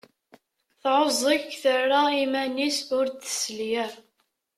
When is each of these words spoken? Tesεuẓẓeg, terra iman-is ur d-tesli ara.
Tesεuẓẓeg, 0.81 1.43
terra 1.61 2.01
iman-is 2.23 2.79
ur 2.97 3.05
d-tesli 3.09 3.69
ara. 3.83 3.99